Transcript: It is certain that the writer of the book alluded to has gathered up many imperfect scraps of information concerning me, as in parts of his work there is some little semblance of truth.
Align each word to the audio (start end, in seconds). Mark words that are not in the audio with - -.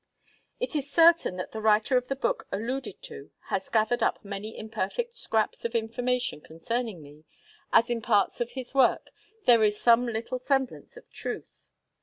It 0.59 0.75
is 0.75 0.89
certain 0.91 1.35
that 1.37 1.51
the 1.51 1.61
writer 1.61 1.95
of 1.95 2.07
the 2.07 2.15
book 2.15 2.47
alluded 2.51 3.03
to 3.03 3.29
has 3.49 3.69
gathered 3.69 4.01
up 4.01 4.25
many 4.25 4.57
imperfect 4.57 5.13
scraps 5.13 5.63
of 5.63 5.75
information 5.75 6.41
concerning 6.41 7.03
me, 7.03 7.23
as 7.71 7.87
in 7.91 8.01
parts 8.01 8.41
of 8.41 8.53
his 8.53 8.73
work 8.73 9.11
there 9.45 9.63
is 9.63 9.79
some 9.79 10.07
little 10.07 10.39
semblance 10.39 10.97
of 10.97 11.07
truth. 11.11 11.69